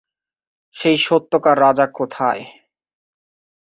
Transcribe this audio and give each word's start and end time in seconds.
সেই 0.75 0.97
সত্যকার 0.97 1.55
রাজা 1.59 1.85
কোথায়? 1.93 2.43